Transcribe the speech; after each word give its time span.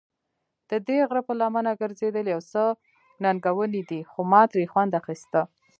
ددې 0.69 0.97
غره 1.07 1.21
پر 1.27 1.35
لمنه 1.41 1.71
ګرځېدل 1.81 2.25
یو 2.33 2.41
څه 2.51 2.63
ننګوونکی 3.23 3.81
دی، 3.89 3.99
خو 4.11 4.19
ما 4.31 4.41
ترې 4.51 4.63
خوند 4.71 4.91
اخیسته. 5.01 5.41